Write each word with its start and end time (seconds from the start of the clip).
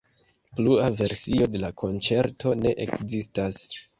Plua 0.59 0.87
versio 1.01 1.49
de 1.57 1.61
la 1.65 1.69
konĉerto 1.83 2.57
ne 2.65 2.75
ekzistas. 2.87 3.63